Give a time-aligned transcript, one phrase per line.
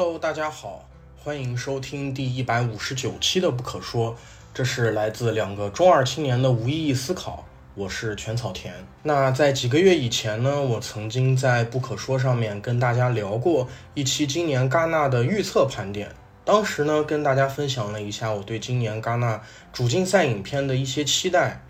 [0.00, 0.88] Hello，大家好，
[1.22, 4.12] 欢迎收听第一百五十九期的《不可说》，
[4.54, 7.44] 这是来自两个中二青年的无意义思考。
[7.74, 8.72] 我是全草田。
[9.02, 16.10] 那在几个月以前呢，我曾经在《不可说》上面跟大家聊过一期今年戛纳的预测盘点。
[16.46, 21.62] 当时呢，跟大家分享了一下我对今年戛纳主竞赛影片的一些期待。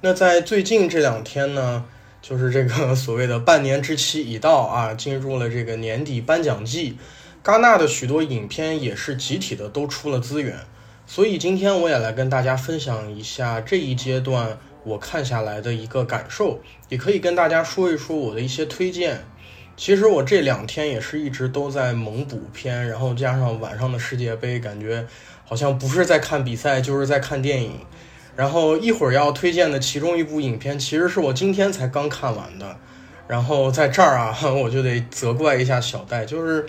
[0.00, 1.84] 那在最近这两天呢，
[2.22, 6.96] 就是这个所谓的半年之期已到啊，进入了这个年底颁奖季，
[7.44, 10.58] 戛纳的许多影片也是集体的都出了资源。
[11.06, 14.58] 所以今天我也来跟大家分享一下这一阶段。
[14.82, 19.24] 我看下来的一个感受，也可以跟大家说一说我的一些推荐。
[19.78, 25.06] 其实我这两天也是一直都在猛补片，然后加上晚上的世界杯，感觉
[25.46, 27.72] 好像不是在看比赛，就是在看电影。
[28.36, 32.76] 然后一会儿要推荐的其中一部影片，其实是我今天才刚看完的。
[33.26, 36.66] 然后在这儿啊， 我就得责怪一下小戴，就是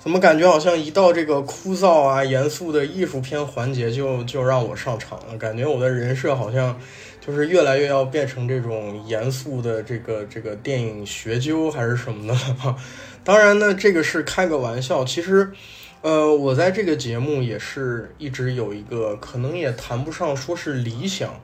[0.00, 6.76] 怎么感觉好像一到这个枯燥啊、严肃的艺术片环节，就就让我上场了，感觉我的人设好像。
[7.22, 12.74] 就是越来越要变成这种严肃的这个这个电影学究还是什么的了。
[13.22, 15.04] 当然呢，这个是开个玩笑。
[15.04, 15.52] 其实，
[16.00, 21.38] 呃，我在这个节目也是一直有一个，可能也谈不上说是理想，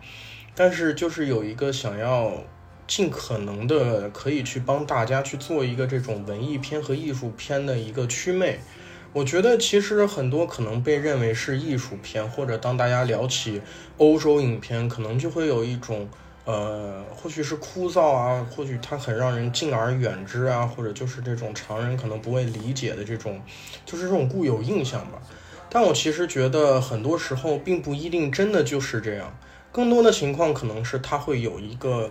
[0.55, 2.33] 但是就是有一个想要
[2.87, 8.61] 尽可能的可以去帮大家去做一个这种文艺片和艺术片的一个祛魅。
[9.13, 13.63] 我觉得其实很多可能被认为是艺术片，或者当大家聊起
[13.97, 16.07] 欧洲影片，可能就会有一种
[16.45, 23.41] 呃，或许是枯燥啊，或许它很让人敬而远之啊，或者就是这种常人可能不会理解的这种，
[23.87, 25.21] 就是这种固有印象吧。
[25.71, 29.35] 但我其实觉得很多时候并不一定真的就是这样，
[29.73, 32.11] 更多的情况可能是它会有一个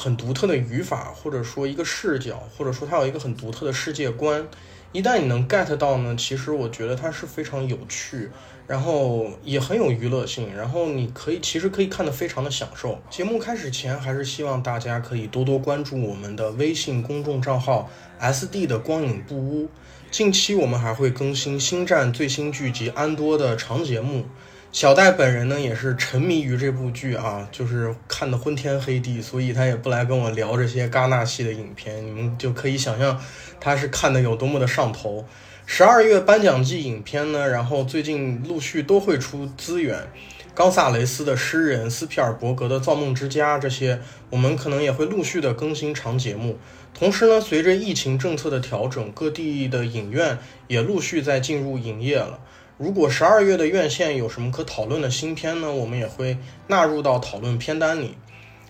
[0.00, 4.48] 很独特的语法，或者说一个视角，或者说它有一个很独特的世界观。
[4.92, 8.30] 一旦你能 get 到呢，其实我觉得它是非常有趣，
[8.66, 12.98] 然后也很有娱乐性，然后你可以其实可以看得非常的享受。
[13.10, 19.68] 节目开始前，还是希望大家可以多多关注我们的微信公众账号 SD 的光影不污。
[20.10, 24.24] 近期我们还会更新《星战》最新剧集《安多》的长节目。
[24.72, 32.06] 小戴本人呢也是沉迷于这部剧啊，就是看得昏天黑地，所以他也不来跟我聊这些戛纳系的影片。
[32.06, 33.20] 你们就可以想象
[33.58, 35.26] 他是看的有多么的上头。
[35.66, 40.08] 十二月颁奖季影片呢，然后最近陆续都会出资源，
[40.54, 46.56] 冈萨雷斯的《诗人》、斯皮尔伯格的《造梦之家》这些，我们可能也会陆续的更新长节目。
[46.94, 50.38] 同时呢，随着疫情政策的调整，各地的影院
[50.68, 52.38] 也陆续在进入营业了。
[52.82, 55.70] 如果十二月的院线有什么可讨论的新片呢？
[55.70, 58.16] 我们也会纳入到讨论片单里。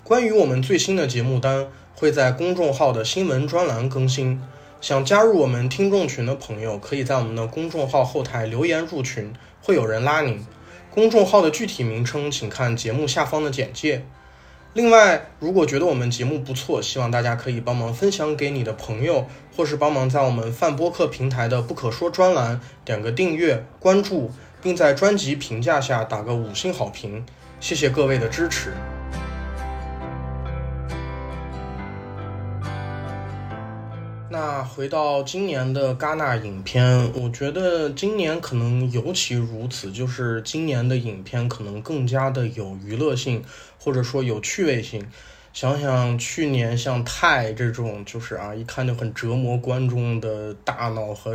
[0.02, 4.42] 关于我们最新的节目单，会在公众号的新闻专栏更新。
[4.80, 9.32] 想加入我们听众群的朋友，可以在我们的公众号后台留言入群，
[9.62, 10.44] 会有人拉您。
[10.90, 14.04] 公众号的具体名称，请看节目下方的简介。
[14.72, 19.26] 另外，如果觉得我们节目不错，希望大家可以帮忙分享给你的朋友，
[19.56, 24.30] 或是帮忙在我们泛播客平台的不可说专栏点个订阅、关注，
[24.62, 27.26] 并在专辑评价下打个五星好评，
[27.58, 28.72] 谢谢各位的支持。
[34.32, 43.42] 那回到今年的戛纳影片，我觉得今年可能尤其如此，就是今年的影片可能更加的有娱乐性，
[43.80, 45.04] 或者说有趣味性。
[45.52, 51.34] 想想去年像《泰》这种，就是啊，一看就很折磨观众的大脑和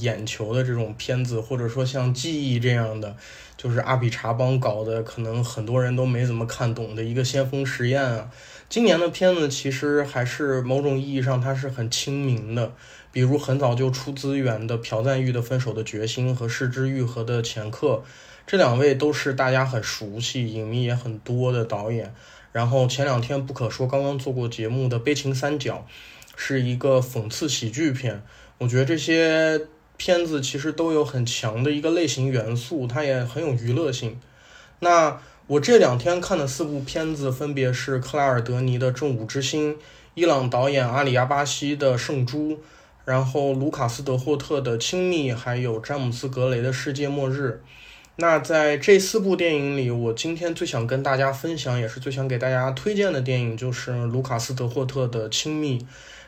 [0.00, 3.14] 眼球的这种片子，或者说像《记忆》这样的，
[3.56, 8.28] 就是阿比查邦搞的，可能很多人都没怎么看懂的一个先锋实验啊。
[8.68, 12.72] 今年的片子其实还是某种意义上它是很亲民的，
[13.12, 17.86] 比如很早就出资源的朴赞玉的《分手的决心》和市之愈合的《前客》，
[18.46, 22.14] 这两位都是大家很熟悉、影迷也很多的导演。
[22.52, 25.86] 然后前两天不可说刚刚做过节目的《悲情三角》，
[26.36, 28.22] 是一个讽刺喜剧片。
[28.58, 29.60] 我觉得这些
[29.96, 34.18] 片子其实都有很强的一个类型元素，它也很有娱乐性。
[34.80, 35.20] 那。
[35.46, 39.74] 我这两天看的四部片子分别是克莱尔·德尼的《正午之星》，
[40.14, 42.52] 伊朗导演阿里亚巴西的《圣珠》，
[43.04, 47.60] 然后卢卡斯·德霍特的《亲密》，还有詹姆斯·格雷的《世界末日》。
[48.16, 55.80] 那在这四部电影里，我今天最想跟大家分享，也是最想给大家推荐的电影，就是卢卡斯·德霍特的《亲密》。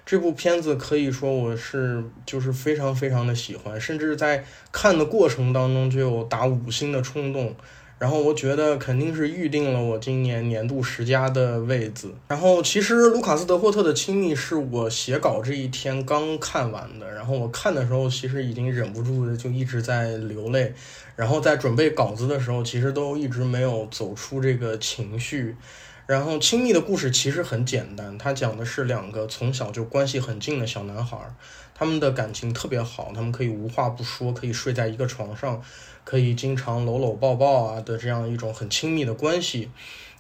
[0.05, 7.55] 这部片子可以说我是就是非常非常的喜欢，甚至在看的过程当中就有打五星的冲动。
[7.99, 12.13] 然后我觉得肯定是预定了我今年年度十佳的位子。
[12.29, 20.75] 然后其实卢卡斯·德霍特的《亲密》是我写稿这一天刚看完的，然后我看的时候其实已经忍不住的就一直在流泪，
[21.17, 25.57] 然后在准备稿子的时候，其实都一直没有走出这个情绪。
[26.07, 31.17] 然后《亲密》的故事其实很简单，它讲的是两个从小就关系很近的小男孩，
[31.75, 35.63] 他们的感情特别好，他们可以无话不说，可以睡在一个床上。
[36.07, 39.69] 可以经常搂搂抱抱啊的这样一种很亲密的关系，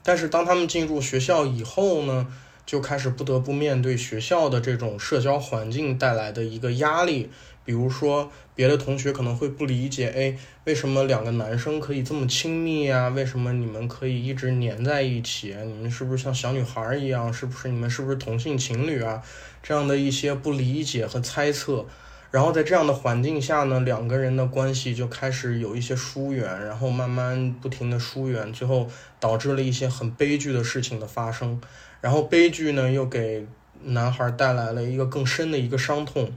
[0.03, 2.27] 但是当他们进入学校以后呢，
[2.67, 7.31] 就开始不得不面对学校的这种社交环境带来的一个压力。
[7.65, 13.09] 比如说，别的同学可能会不理解，哎，为什么两个男生可以这么亲密啊？
[13.09, 15.55] 为什么你们可以一直黏在一起？
[15.65, 17.33] 你们是不是像小女孩一样？
[17.33, 19.23] 是不是你们是不是同性情侣啊？
[19.63, 21.87] 这样的一些不理解和猜测。
[22.31, 28.89] 然后在这样的环境下呢，两个人的关系就开始有一些疏远，然后慢慢不停的疏远，最后
[29.19, 31.61] 导致了一些很悲剧的事情的发生。
[32.01, 33.47] 然后悲剧呢，又给
[33.85, 36.33] 男孩带来了一个更深的一个伤痛。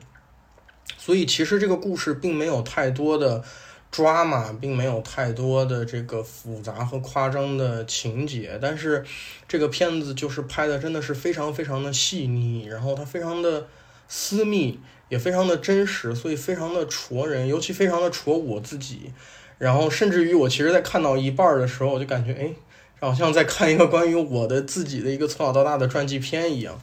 [0.98, 3.44] 所以其实这个故事并没有太多的
[3.92, 9.04] 抓马，并没有太多的这个复杂和夸张的情节，但是
[9.48, 13.68] 这个片子就是拍的真的是非常非常的细腻，然后它非常的
[14.10, 14.82] 私密。
[15.10, 19.12] 也非常的真实，所以非常的戳人，尤其非常的戳我自己。
[19.58, 22.54] 然后甚至于我其实，在看到一半的时候，我就感觉，哎，
[23.00, 26.80] 好像在看一个关于我的自己的一个从小到大的传记片一样。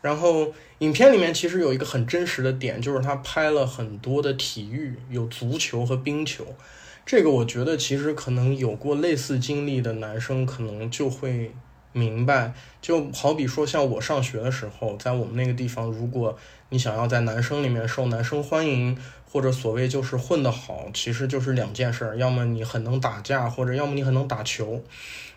[0.00, 6.54] 然后影片里面其实有一个很真实的点，就是他拍了很多的体育，有足球和冰球。
[7.04, 11.50] 这个我觉得其实可能有过类似经历的男生，可能就会。
[11.96, 12.52] 明白，
[12.82, 16.36] 就好比说，像我上学的时候，在我们那个地方，如果
[16.68, 18.94] 你想要在男生里面受男生欢迎，
[19.24, 24.84] 或者所谓就是混得好，其实就是两件事儿：要么你很能打架，或者要么你很能打球。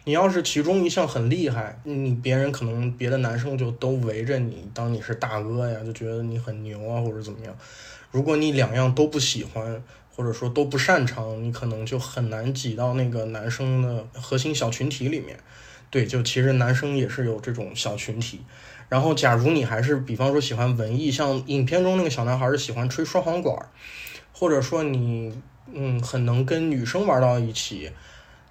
[0.03, 7.55] 你要是其中一项很厉害，你别人可能别的男生就都围着你，当你是大哥呀，就觉得你很牛啊，或者怎么样。
[8.11, 9.81] 如果你两样都不喜欢，
[10.13, 15.37] 或者说都不擅长，你可能就很难挤到那个男生的核心小群体里面。
[15.91, 18.41] 对，就其实男生也是有这种小群体，
[18.89, 23.57] 然后假如你还是比方说喜欢文艺，像影片中那个小男孩是喜欢吹双簧管，
[24.31, 25.33] 或者说你
[25.73, 27.91] 嗯很能跟女生玩到一起，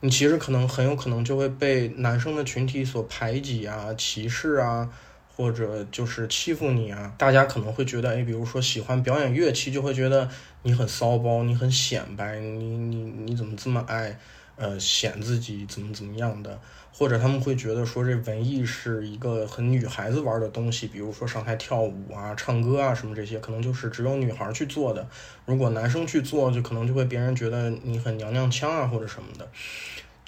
[0.01, 4.89] 你其实可能很有可能就会被男生的群体所排挤啊、歧视啊，
[5.35, 7.13] 或者就是欺负你啊。
[7.17, 10.29] 大家可能会觉得，哎，比如说喜欢表演乐器，就会觉得
[10.63, 12.97] 你很骚包，你很显摆，你你
[13.27, 14.19] 你怎么这么爱
[14.59, 16.61] 呃显自己怎么怎么样的。
[16.91, 25.07] 或者他们会觉得说这文艺是一个很女孩子玩的东西，比如说上台跳舞啊、唱歌啊什么这些，可能就是只有女孩去做的。
[25.47, 29.49] 如果男生去做，就可能就会别人觉得你很娘娘腔啊或者什么的。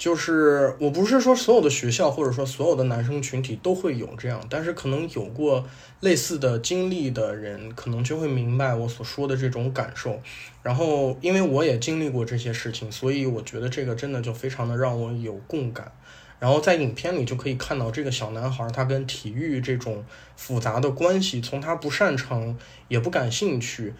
[0.01, 5.63] 就是我不是说所有的学校或者说所有的男生群体都会有这样，但是可能有过
[5.99, 10.19] 类似的经历的人，可能就会明白我所说的这种感受。
[10.63, 15.91] 然后因为我也经历过这些事情，所以我觉得这个真的就非常的让我有共感。
[16.39, 20.03] 然后在影片里就可以看到这个小男孩，他跟体育这种
[20.35, 22.57] 复杂的关系，从他不擅长
[22.87, 23.93] 也不感兴趣，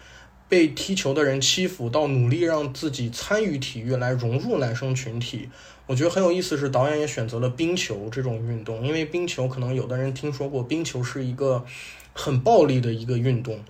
[0.52, 5.48] 被踢球的人欺负，到努力让自己参与体育来融入男生群体。
[5.86, 11.64] 我觉得很有意思，是导演也选择了冰球这种运动，因为冰球可能有的人听说过，冰球是一个
[12.12, 13.60] 很暴力的一个运动，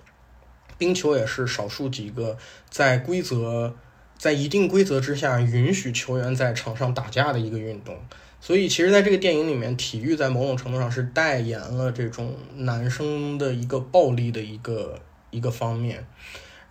[0.77, 2.37] 冰球也是少数几个
[2.69, 3.73] 在规则
[4.17, 7.95] 在一定规则之下允许球员在场上打架的一个运动。
[8.41, 14.99] 所以，其实，在这个电影里面，体育在某种程度上是代言了这种男生的一个暴力的一个
[15.31, 16.05] 一个方面。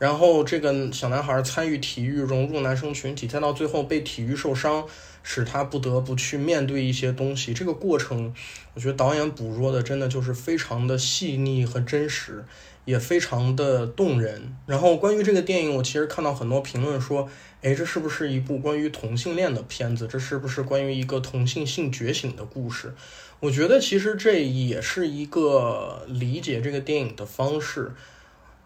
[0.03, 4.85] 然后，这个小男孩参与体育，融入男生群体，再到最后被体育受伤，
[5.23, 7.55] 使他不得不去面对一些东西。
[7.55, 8.35] 这个过程，
[8.75, 12.45] 我觉得导演捕捉的真的就是非常的细腻和真实。
[12.85, 14.57] 也非常的动人。
[14.67, 17.29] 然后关于这个电影，我其实看到很多评论说，
[17.63, 20.09] 哎，这是不是一部关于同性恋的片子？
[20.09, 22.93] 这是不是关于一个同性性觉醒的故事？
[23.39, 27.93] 我觉得其实这也是一个理解这个电影的方式，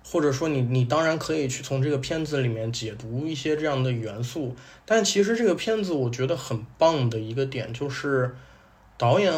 [0.09, 4.55] 或者说你你当然可以去从这个片子里面解读一些这样的元素。
[4.85, 8.35] 但其实这个片子我觉得很棒的一个点就是。
[8.99, 9.31] 导演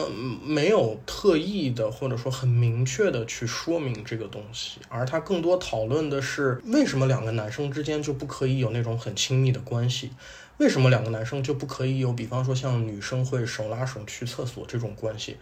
[0.46, 10.12] 没有特意的或者说很明确的去说明这个东西，而他更多讨论的是为什么两个男生之间就不可以有那种很亲密的关系？
[10.58, 15.36] 为什么两个男生就不可以有，比方说像女生会手拉手去厕所这种关系？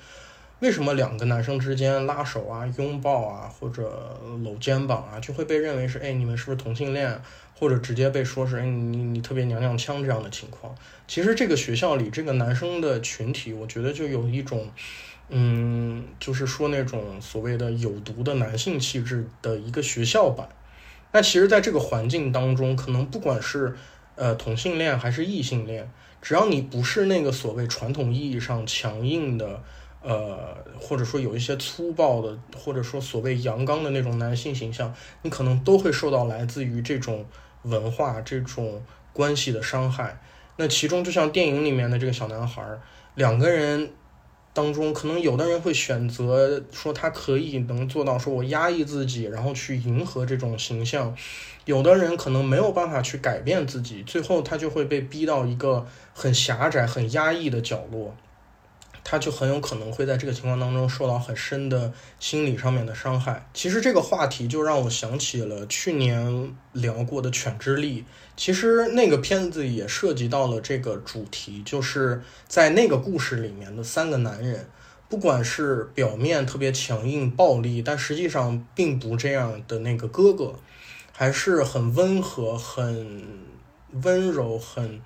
[0.61, 7.21] 为什么两个男生之间拉手啊、拥抱啊或者搂肩膀啊就会被认为是哎你们是不是同性恋？
[7.59, 10.75] 或者直接被说是哎你你特别娘娘腔这样的情况。
[11.09, 14.69] 其实这个学校里这个男生的群体，我觉得就有一种，
[15.31, 20.47] 嗯，就是说那种所谓的有毒的男性气质的一个学校版。
[21.13, 23.75] 那其实，在这个环境当中，可能不管是
[24.17, 29.63] 呃同性恋还是异性恋，只要你不是那个所谓传统意义上强硬的，
[30.07, 37.27] 呃，或者说有一些粗暴的，或者说所谓阳刚的那种男性形象，你可能都会受到来自于这种
[37.63, 38.81] 文化、这种
[39.13, 40.21] 关系的伤害。
[40.57, 42.65] 那其中，就像电影里面的这个小男孩，
[43.17, 43.91] 两个人。
[44.57, 51.13] 当中可能有的人会选择说他可以能做到说我压抑自己，然后去迎合这种形象；
[51.67, 58.17] 有的人可能没有办法去改变自己，最后他就会被逼到一个很狭窄、很压抑的角落。
[59.09, 63.49] 他就很有可能会在这个情况当中受到很深的心理上面的伤害。
[63.55, 68.03] 其实这个话题就让我想起了去年聊过的《犬之力》，
[68.37, 74.69] 其实那个片子也涉及到了这个主题，就是在那个故事里面的三个男人，
[75.09, 80.57] 不管是表面特别强硬暴力，但实际上并不这样的那个哥哥，
[81.13, 83.23] 还是很温和、很
[84.03, 85.01] 温柔、很。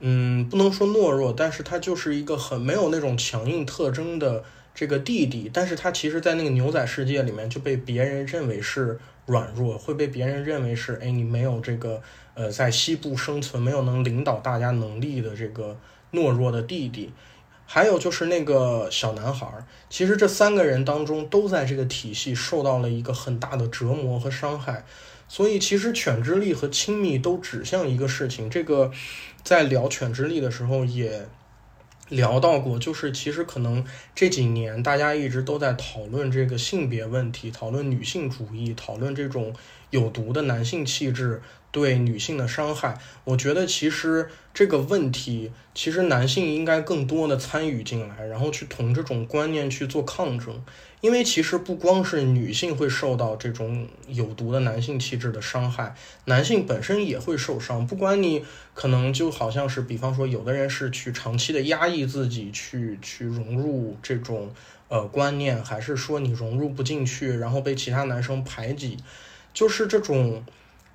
[0.00, 12.00] 嗯，不能说懦弱，但是他就是一个很没有那种强硬特征的这个弟弟，但是他其实，在那个牛仔世界里面就被别人认为是软弱，会被别人认为是，哎，你没有这个，
[12.34, 15.76] 呃，在西部生存，没有能领导大家能力的这个
[16.12, 17.12] 懦弱的弟弟。
[17.70, 24.86] 还有就是那个小男孩儿，其实这三个人当中都在这个体系受到了一个很大的折磨和伤害。
[25.28, 28.48] 所以，其实犬之力和亲密都指向一个事情。
[28.48, 28.90] 这个，
[29.44, 31.28] 在聊犬之力的时候也
[32.08, 39.54] 聊到过，就是其实可能这几年大家一直都在讨论这个性别问题，讨论女性主义，讨论这种
[39.90, 41.42] 有毒的男性气质。
[41.70, 50.62] 对女性的伤害，我觉得其实这个问题，其实男性应该更多的参与进来，然后去同这种观念去做抗争。
[51.00, 55.94] 因为其实不光是女性会受到这种有毒的男性气质的伤害，
[56.24, 57.86] 男性本身也会受伤。
[57.86, 58.44] 不管你
[58.74, 64.52] 可能就好像是，比方说有的人是去长期的压抑自己，去去融入这种
[64.88, 68.96] 呃观念，还是说你融入不进去，然后被其他男生排挤，
[69.52, 70.42] 就是这种。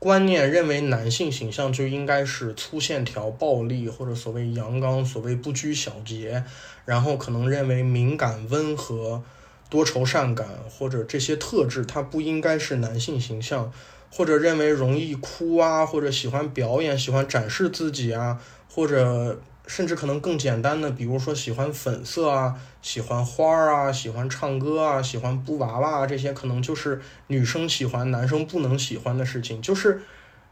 [0.04, 6.44] 观念认为男性形象就应该是粗线条、暴力或者所谓阳刚、所谓不拘小节，
[6.84, 9.24] 然后可能认为敏感、温和、
[9.70, 13.72] 多愁善感或者这些特质，它不应该是男性形象，
[14.12, 19.40] 或者认为容易哭啊，或者喜欢表演、喜欢展示自己啊，或者。
[19.66, 29.62] 甚至可能更简单的，比如说喜欢粉色啊，喜欢花儿啊，喜欢唱歌啊，喜欢布娃娃啊，这些可能就是女生喜欢、男生不能喜欢的事情。
[29.62, 30.02] 就是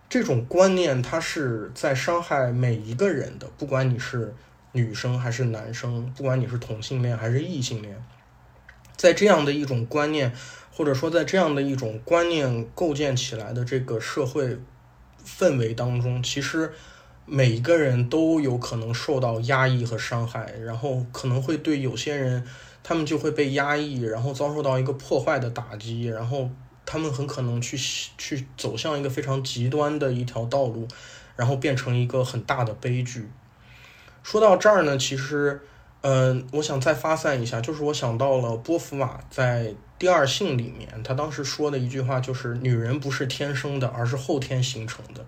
[0.07, 4.33] 这种观念，它是在伤害每一个人的，不管你是
[4.71, 8.01] 女生还是男生，不管你是同性恋还是异性恋，
[8.95, 10.31] 在这样的一种观念，
[10.71, 14.57] 或者说在这样的一种观念构建起来的这个社会
[15.27, 16.71] 氛围当中，其实。
[17.25, 22.45] 每个人都有可能受到压抑和伤害，然后可能会对有些人，
[22.83, 26.49] 他们就会被压抑，然后遭受到一个破坏的打击，然后
[26.85, 27.77] 他们很可能去
[28.17, 30.87] 去走向一个非常极端的一条道路，
[31.37, 33.29] 然后变成一个很大的悲剧。
[34.23, 35.61] 说到这儿呢，其实，
[36.01, 39.65] 嗯，我想再发散一下，就是我想到了波伏娃在
[39.97, 45.25] 《第二性》里面，他当时说的一句话，就是“女人不是天生的，而是后天形成的。”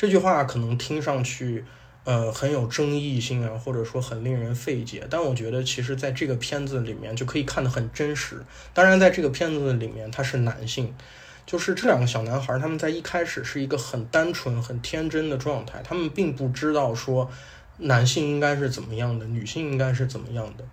[0.00, 1.62] 这句话可能听上去，
[2.04, 5.06] 呃，很有争议性啊，或者说很令人费解。
[5.10, 8.42] 但我觉得，其实在这个片子里面就可以看得很真实。
[8.72, 10.94] 当然，在这个片子里面，他是男性，
[11.44, 17.30] 就是这两个小男孩，他们在一开始是一个很单纯、很天真的状态，他们并不知道说
[17.76, 20.64] 男性应该是怎么样的，女性应该是怎么样的。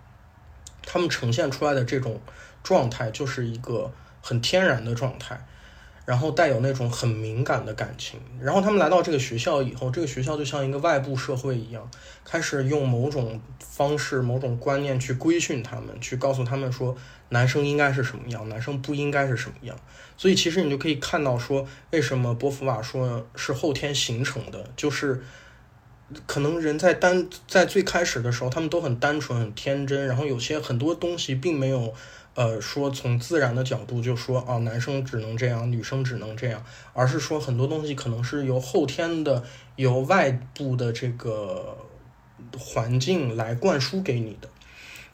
[0.84, 2.22] 他们呈现出来的这种
[2.64, 3.92] 状态，就是一个
[4.22, 5.46] 很天然的状态。
[6.08, 11.92] 然后带有那种很敏感的感情，然后他们来到这个学校以后，这个学校就像一个外部社会一样，
[12.24, 16.96] 开始用某种方式、某种观念去规训他们，去告诉他们说
[17.28, 19.78] 男生应该是什么样，男生不应该是什么样。
[20.16, 25.22] 所以其实你就可以看到说，为什么波伏娃说是后天形成的，就是
[26.26, 31.94] 可能人在单在最开始的时候，他们都很单纯、很天真，然后有些很多东西并没有。
[32.38, 36.64] 呃，说从自然的角度就说啊，男生只能这样，女生只能这样，
[36.94, 39.44] 而是说很多东西可能是由后天的、
[39.76, 41.76] 由外部的这个
[42.56, 44.48] 环境来灌输给你的。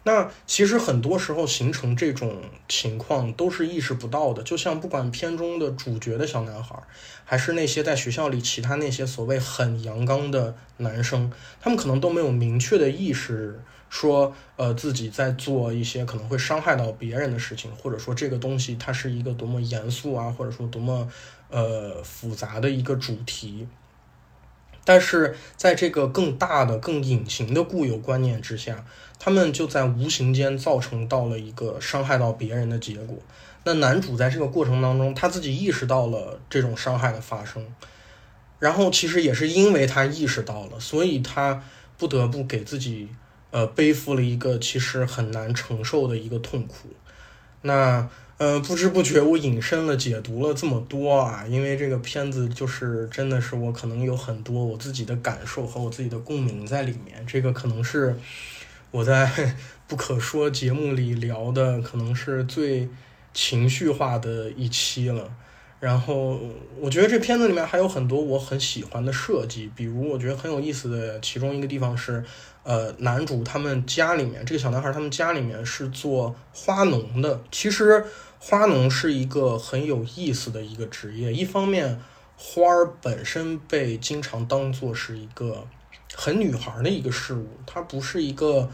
[0.04, 6.78] 那其实很多时候形成这种情况都是意识不到的，就像不管片中的主角的小男孩，
[7.24, 13.62] 还是那些在学校里其他那些所谓很阳刚的男生，他们可能都没有明确的意识，
[13.94, 21.08] 说呃自己在做一些可能会伤害到别人的事情，或者说这个东西它是一个多么严肃啊，或者说多么
[21.52, 23.68] 呃复杂的一个主题。
[24.84, 28.84] 但是在这个更大的、更隐形的固有观念之下，
[29.20, 33.16] 他们就在无形间造成到了一个伤害到别人的结果。
[33.64, 37.64] 那男主在这个过程当中，他自己意识到了这种伤害的发生，
[38.58, 41.64] 然后其实也是因为他意识到了，所以他
[42.00, 43.10] 不得不给自己
[43.54, 46.90] 呃背负了一个其实很难承受的一个痛苦。
[47.62, 48.10] 那。
[48.40, 58.18] 呃，不知不觉我引申了解读了这么多啊，因为这个片子就是真的是我可能有很多我自己的感受和我自己的共鸣在里面，这个可能是
[58.92, 59.56] 我在
[59.88, 62.90] 不可说节目里聊的可能是最
[63.34, 65.32] 情绪化的一期了。
[65.84, 66.40] 然后
[66.80, 72.24] 我觉得这片子里面还有很多我很喜欢的设计，比如我觉得很有意思的其中一个地方是，
[72.64, 77.38] 呃，男主他们家里面这个小男孩他们家里面是做花农的。
[77.52, 78.06] 其实
[78.40, 82.00] 花农是一个很有意思的一个职业，一方面
[82.38, 85.68] 花儿本身被经常当做是一个
[86.16, 88.70] 很女孩的一个事物，它不是一个。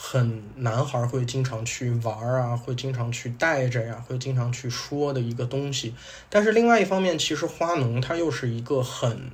[0.00, 5.92] 很男孩会经常去玩啊，会经常去带着呀，会经常去说的一个东西。
[6.30, 9.32] 但是另外一方面，其实花农他又是一个很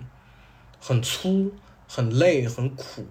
[0.80, 1.52] 很粗、
[1.86, 3.06] 很累、很苦，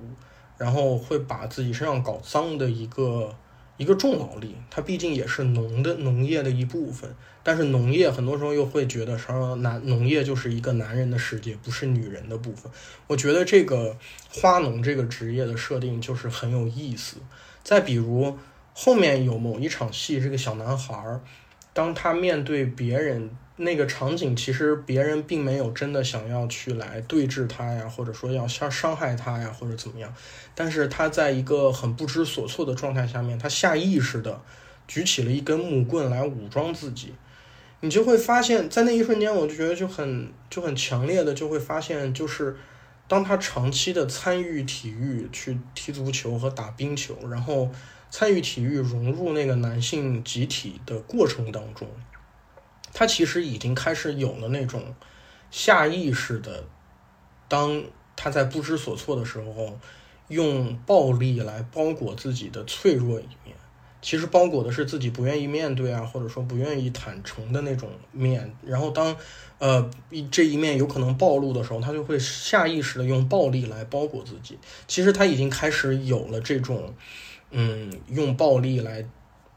[0.58, 3.36] 然后会把自己身上搞脏的一个
[3.78, 4.56] 一个重劳力。
[4.70, 7.14] 它毕竟也是农的农业的一部分，
[7.44, 12.72] 但是农业很多时候又会觉得说男农业就是一个男人的世界，不是女人的部分。
[13.08, 13.98] 我觉得这个
[14.30, 17.18] 花农这个职业的设定就是很有意思。
[17.64, 18.38] 再比如
[18.74, 21.22] 后面有某一场戏，这个小男孩儿，
[21.74, 30.14] 当他面对别人那个场景，其实别人并没有真的想要去来对峙他呀，或者说要伤伤害他呀，或者怎么样。
[30.56, 34.42] 但是他在一个很不知所措的状态下面，他下意识的
[34.88, 37.14] 举起了一根木棍来武装自己。
[37.82, 42.56] 你就会发现，在那一瞬间，我就觉得就很就很强烈的就会发现，就是。
[43.06, 47.70] 当他长期的参与体育，去踢足球和打冰球，然后
[48.10, 51.86] 参与体育融入那个男性集体的过程当中，
[53.04, 54.82] 他其实已经开始有了那种
[55.52, 56.64] 下意识的，
[57.50, 57.84] 当
[58.16, 59.78] 他在不知所措的时候，
[60.30, 63.54] 用暴力来包裹自己的脆弱一面。
[64.02, 68.56] 其实包裹的是自己不愿意面对啊，或者说不愿意坦诚的那种面。
[68.66, 69.14] 然后当，
[69.60, 69.92] 呃，
[70.32, 74.58] 这一面有可能暴露的时候，他就会下意识的用暴力来包裹自己。
[74.88, 76.96] 其实他已经开始有了这种，
[77.52, 79.06] 嗯，用暴力来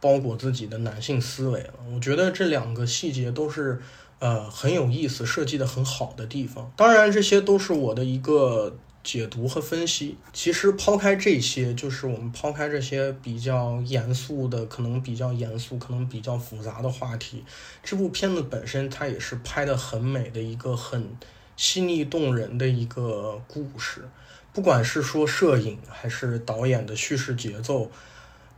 [0.01, 1.75] 包裹自己的男性思维了。
[1.95, 3.81] 我觉得这两个细节都是，
[4.19, 6.73] 呃，很有意思，设计的很好的地方。
[6.77, 8.77] 当然，这些都是我的一个。
[9.07, 17.45] 解读和分析，其实抛开这些，就是我们抛开这些比较严肃的，可能比较严肃，可能比较复杂的话题，
[17.85, 21.17] 这部片子本身它也是拍的很美的一个很
[21.57, 24.09] 细腻动人的一个故事，
[24.53, 27.89] 不管是说摄影还是导演的叙事节奏，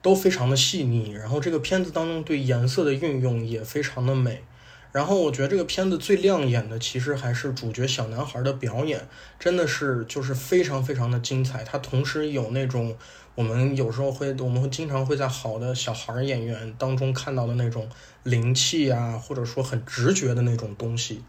[0.09, 1.13] 都非常的细腻。
[1.13, 4.43] 然后这个片子当中对颜色的运用也非常的美。
[4.91, 9.07] 然后我觉得这个片子最亮眼的，其实还是主角小男孩的表演，
[9.39, 11.63] 真的是就是非常非常的精彩。
[11.63, 12.97] 他同时有那种
[13.35, 17.87] 我们有时候会，我们会经常会在好的小孩演员当中看到的那种
[18.23, 21.23] 灵气啊，或者说很直觉的那种东西。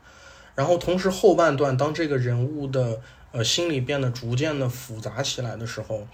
[0.56, 3.02] 然后同时后半段，当这个人物的
[3.34, 6.08] 呃心理变得逐渐的复杂起来的时候。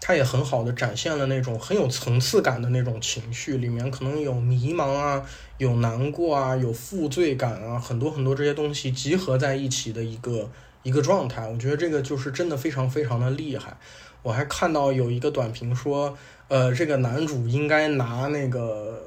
[0.00, 5.22] 他也很好的展现了那种很有层次感的那种情绪，里面可能有迷茫啊，
[5.58, 10.48] 有难过啊，有负罪感啊，很多很多这些东西集合在一起的一个
[10.82, 11.46] 一个状态。
[11.48, 13.76] 我觉得这个就是真的非常非常的厉害。
[14.22, 16.16] 我还看到有一个短评说，
[16.48, 19.02] 呃，这个男主应该拿那个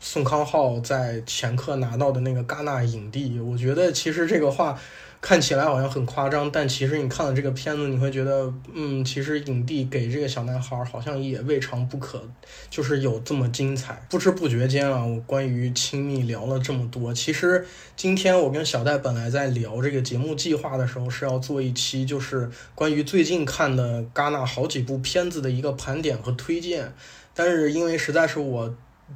[0.00, 3.38] 宋康昊在前科拿到的那个戛纳影帝。
[3.40, 4.78] 我觉得其实这个话。
[5.20, 12.22] 看起来好像很夸张，但其实你看了这个片子，你会觉得，嗯，其实影帝给这个小男孩好像也未尝不可，
[12.70, 14.00] 就是有这么精彩。
[14.08, 17.12] 不知不觉间啊，我关于亲密聊了这么多。
[17.12, 26.94] 其实今天我跟小戴本来在聊这个节目计划的时候，是要做一期就是关于最近看的戛纳好几部片子的一个盘点和推荐，
[27.34, 28.72] 但是因为实在是我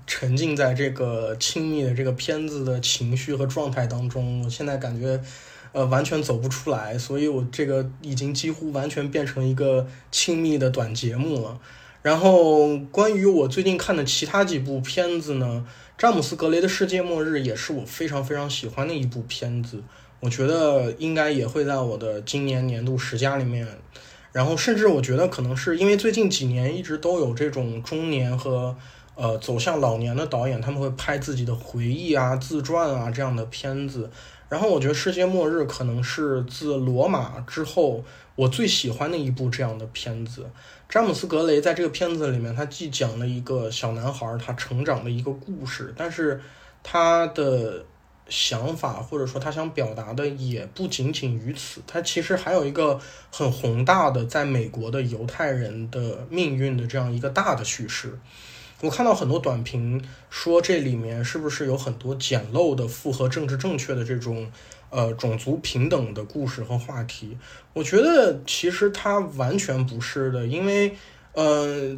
[0.07, 5.23] 沉浸在这个亲密的这个片子的情绪和状态当中，我现在感觉。
[5.73, 11.59] 呃，完全走不出来，所以我这个已经几乎完全变成一个亲密的短节目了。
[12.03, 15.65] 然后关于我最近看的其他几部片子呢，
[15.97, 19.83] 詹姆斯·格雷的《世界末日》也是我非常非常喜欢的一部片子，
[20.21, 23.67] 我觉得应该也会在我的今年年度十佳里面。
[24.33, 28.75] 然后甚至我觉得可能是因为最近几年一直都有这种中年和
[29.15, 34.11] 呃走向老年的导演，他们会拍自己的回忆啊、自传啊这样的片子。
[34.53, 40.45] 然后我觉得《世界末日》可能是自《罗马》之后我最喜欢的一部这样的片子。
[40.91, 46.39] 詹姆斯·格雷在这个片子里面，他既讲了一个小男孩他成长的一个故事，但是
[46.83, 47.83] 他的
[48.29, 58.19] 想法或者说他想表达的也不仅仅于此，他其实还有一个很宏大的在美国的犹太人的命运的这样一个大的叙事。
[58.83, 64.51] 我看到很多短评说这里面是不是有很多简陋的符合政治正确的这种
[64.91, 67.39] 呃种族平等的故事和话题？
[67.75, 70.97] 我觉得其实它完全不是的，因为
[71.35, 71.97] 呃，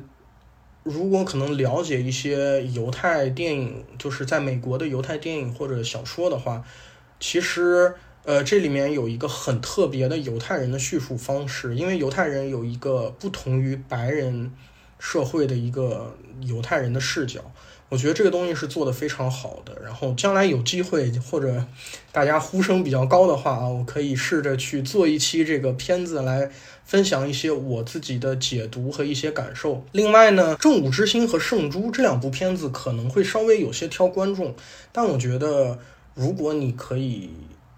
[0.82, 6.62] 如果可能了解一些犹太电影，就是在美国的犹太电影或者小说的话，
[7.18, 7.94] 其实
[8.24, 14.52] 呃这里面有一个很特别的犹太人的叙述方式，因为犹太人有一个不同于白人。
[15.04, 17.38] 社会的一个犹太人的视角，
[17.90, 19.76] 我觉得这个东西是做的非常好的。
[19.84, 21.62] 然后将来有机会或者
[22.10, 26.50] 大家呼声比较高的话啊，我可以试着去做一期这个片子来
[26.86, 29.84] 分享一些我自己的解读和一些感受。
[29.92, 34.54] 另外呢，《正午之星》和《圣珠》这两部片子可能会稍微有些挑观众，
[34.90, 35.78] 但我觉得
[36.14, 37.28] 如果你可以。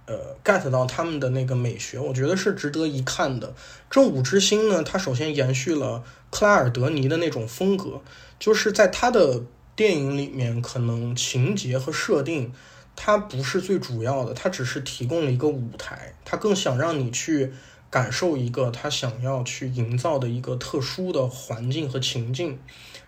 [0.06, 3.52] 呃，get 到他们的那个美学，我觉得是值得一看的。
[3.90, 8.00] 正午之星呢，它首先延续了克拉尔德尼的那种风格，
[8.38, 9.42] 就是在他的
[9.74, 12.52] 电影里面，可能情节和设定
[12.94, 17.52] 它不是最主要的，它只是提供了一个舞台，它更想让你去
[17.90, 22.60] 感受一个他想要去营造的一个特殊的环境和情境，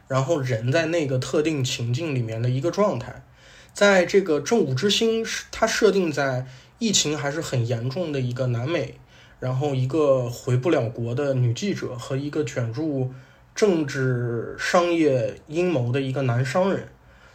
[0.09, 3.25] 然后人在那个特定情境里面的一个状态。
[3.73, 6.45] 在这个正午之星，它设定在。
[6.79, 8.95] 疫情还是很严重的一个南美，
[9.41, 13.13] 然后一个回不了国的女记者和一个卷入
[13.53, 16.89] 政治商业阴谋的一个男商人，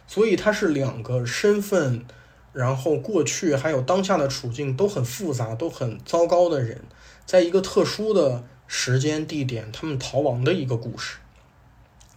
[0.06, 2.06] 所以他是两个身份，
[2.54, 6.80] 然后过去还有当下的处境都很复杂、都很糟糕的人，
[7.26, 11.18] 在一个特殊的时间地点，他们逃亡的一个故事，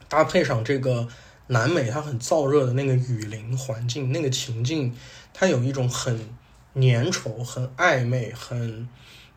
[0.08, 1.10] 搭配上这个
[1.48, 4.96] 南美它很燥热的那个雨林环境，那个情境，
[5.34, 6.18] 它有一种很。
[6.80, 8.88] 粘稠、很暧昧、很，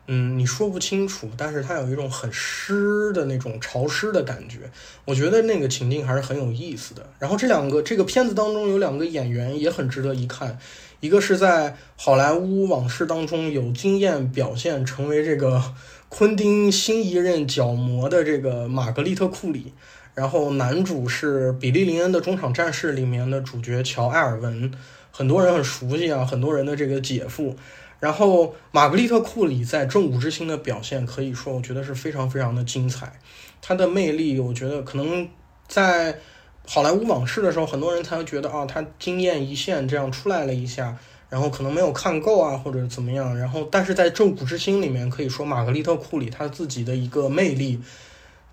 [0.07, 4.69] 嗯，你说不清楚，但是它有一种很湿的那种潮湿的感觉。
[5.05, 7.09] 我觉得那个情境还是很有意思的。
[7.17, 10.57] 然后这两个这个片子当中有两个演员也很值得一看，
[10.99, 15.61] 一个是在好莱坞往事当中有惊艳表现，成为这个
[16.09, 19.73] 昆汀新一任角魔的这个玛格丽特·库里。
[20.13, 24.71] 然后男主是比利·林恩的《中场战事》里面的主角乔·埃尔文。
[25.11, 27.55] 很多人很熟悉啊，很多人的这个姐夫，
[27.99, 33.19] 然后玛格丽特·库里在《正午之星》的表现，可以说我觉得是非常非常的精彩。
[33.61, 35.29] 他的魅力，我觉得可能
[35.67, 36.17] 在
[36.65, 40.97] 好莱坞往事的时候，很多人才会觉得啊，他惊艳一现，这样出来了一下，
[41.29, 43.37] 然后可能没有看够啊，或者怎么样。
[43.37, 47.79] 然后，但是在《正午之星》里面，可以说玛格丽特·库里他自己的一个魅力，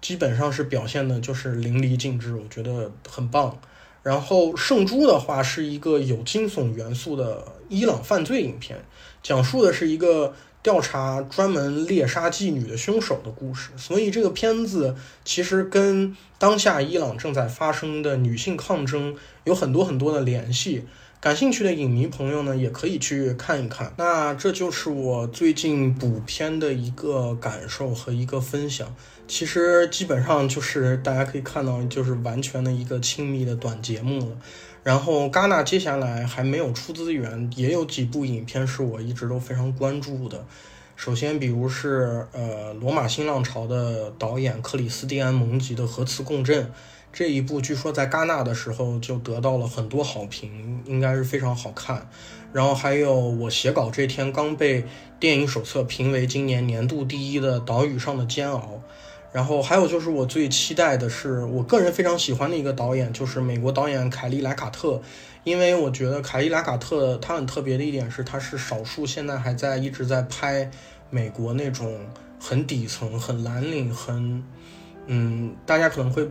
[0.00, 3.58] 基本上是表现的就是淋漓尽致，我觉得很棒。
[4.02, 8.84] 然后《圣珠》的话是一个有惊悚元素的伊朗犯罪影片，
[9.22, 13.70] 讲述的是一个调查专门猎杀妓女的凶手的故事。
[13.76, 20.84] 所以这个片子其实跟当下伊朗正在发生的女性抗争有很多很多的联系。
[21.20, 23.92] 感兴趣的影迷朋友呢，也可以去看一看。
[23.96, 28.94] 那这就是我最近补片的一个感受和一个分享。
[29.26, 34.36] 其实基本上就是大家可以看到，就是完全的一个亲密的短节目了。
[34.84, 40.46] 然后戛纳接下来还没有出资源，也有几部影片是我一直都非常关注的。
[40.94, 46.64] 首先，比如是呃《罗马新浪潮》的导演克里斯蒂安蒙吉的《核磁共振》
[47.12, 52.08] 这一部，据说在戛纳的时候就得到了很多好评，应该是非常好看。
[52.52, 54.84] 然后还有我写稿这天刚被
[55.20, 58.58] 电影手册评为今年年度第一的《岛屿上的煎熬》。
[59.30, 65.02] 然后还有就是我最期待的是，我个人非常喜欢的一个导演，就是美国导演凯利莱卡特，
[65.44, 70.70] 因为我觉得凯利莱卡特他很特别的一点是，他是少数现在还在一直在拍
[71.10, 72.00] 美国那种
[72.40, 74.42] 很底层、很蓝领、很
[75.06, 76.26] 嗯，大家可能会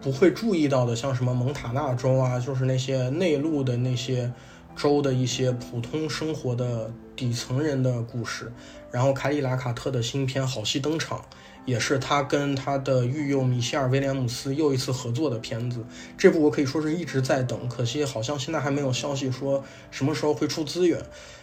[0.00, 4.32] 不会注意到的，像什么蒙塔纳州啊，就是那些内陆的那些
[4.76, 8.52] 州的一些普通生活的底层人的故事。
[8.90, 11.24] 然后凯利莱卡特的新片好戏登场。
[11.66, 15.84] 也是他跟他的御用米歇尔·威廉姆斯又一次合作的片子。
[16.16, 20.98] 这部我可以说是一直在等，可惜好像现在还没有消息说什么时候会出资源。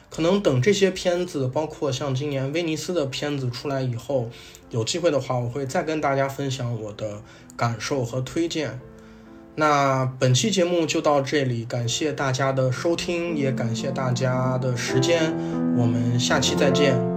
[0.09, 4.29] 可能等这些片子，包括像今年威尼斯的片子出来以后，
[4.71, 7.21] 有机会的话，我会再跟大家分享我的
[7.57, 8.79] 感受和推荐。
[9.55, 15.33] 那本期节目就到这里，感谢大家的收听，也感谢大家的时间，
[15.75, 17.16] 我们下期再见。